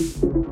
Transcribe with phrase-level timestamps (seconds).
[0.00, 0.47] you